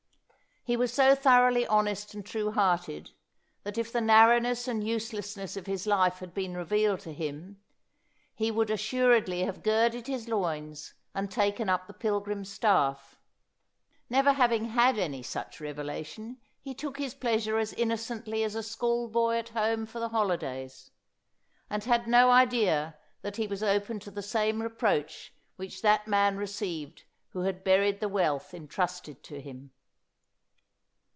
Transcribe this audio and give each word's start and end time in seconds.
He 0.63 0.77
was 0.77 0.93
so 0.93 1.15
thoroughly 1.15 1.65
honest 1.65 2.13
and 2.13 2.23
true 2.23 2.51
hearted, 2.51 3.09
that 3.63 3.79
if 3.79 3.91
the 3.91 3.99
narrow 3.99 4.37
ness 4.37 4.67
and 4.67 4.87
uselessness 4.87 5.57
of 5.57 5.65
his 5.65 5.87
life 5.87 6.19
had 6.19 6.35
been 6.35 6.55
revealed 6.55 6.99
to 6.99 7.11
him, 7.13 7.59
he 8.35 8.51
would 8.51 8.69
assuredly 8.69 9.39
have 9.39 9.63
girded 9.63 10.05
his 10.05 10.27
loins 10.27 10.93
and 11.15 11.31
taken 11.31 11.67
up 11.67 11.87
the 11.87 11.95
pilgrim's 11.95 12.51
staff. 12.53 13.19
Never 14.07 14.33
having 14.33 14.65
had 14.65 14.99
any 14.99 15.23
such 15.23 15.59
revelation 15.59 16.37
he 16.61 16.75
took 16.75 16.99
his 16.99 17.15
plea 17.15 17.39
sure 17.39 17.57
as 17.57 17.73
innocently 17.73 18.43
as 18.43 18.53
a 18.53 18.61
school 18.61 19.07
boy 19.07 19.37
at 19.39 19.49
home 19.49 19.87
for 19.87 19.97
the 19.99 20.09
holidays, 20.09 20.91
and 21.71 21.85
had 21.85 22.05
no 22.07 22.29
idea 22.29 22.99
that 23.23 23.37
he 23.37 23.47
was 23.47 23.63
open 23.63 23.97
to 23.99 24.11
the 24.11 24.21
same 24.21 24.61
reproach 24.61 25.33
which 25.55 25.81
that 25.81 26.07
man 26.07 26.37
received 26.37 27.05
who 27.29 27.41
had 27.41 27.63
buried 27.63 27.99
the 27.99 28.07
wealth 28.07 28.53
entrusted 28.53 29.23
to 29.23 29.41
him. 29.41 29.71